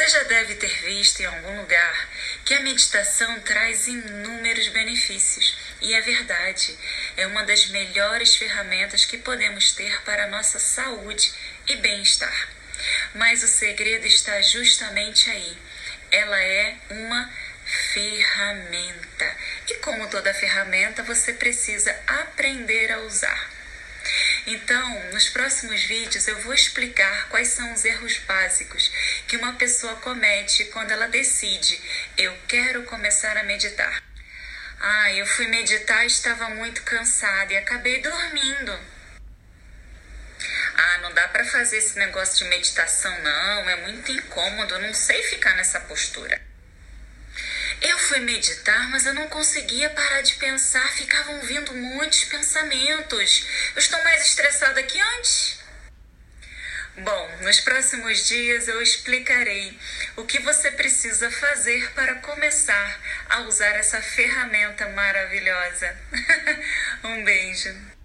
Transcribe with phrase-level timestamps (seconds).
[0.00, 2.08] Você já deve ter visto em algum lugar
[2.46, 5.54] que a meditação traz inúmeros benefícios.
[5.82, 6.74] E é verdade,
[7.18, 11.30] é uma das melhores ferramentas que podemos ter para a nossa saúde
[11.68, 12.48] e bem-estar.
[13.14, 15.58] Mas o segredo está justamente aí.
[16.10, 17.30] Ela é uma
[17.92, 19.36] ferramenta.
[19.68, 23.59] E como toda ferramenta, você precisa aprender a usar.
[24.52, 28.90] Então, nos próximos vídeos eu vou explicar quais são os erros básicos
[29.28, 31.80] que uma pessoa comete quando ela decide:
[32.18, 34.02] eu quero começar a meditar.
[34.80, 38.76] Ah, eu fui meditar estava muito cansada e acabei dormindo.
[40.74, 45.22] Ah, não dá para fazer esse negócio de meditação não, é muito incômodo, não sei
[45.22, 46.49] ficar nessa postura.
[48.10, 53.46] Fui meditar, mas eu não conseguia parar de pensar, ficavam vindo muitos pensamentos.
[53.72, 55.60] Eu estou mais estressada que antes.
[56.96, 59.78] Bom, nos próximos dias eu explicarei
[60.16, 65.96] o que você precisa fazer para começar a usar essa ferramenta maravilhosa.
[67.04, 67.99] um beijo.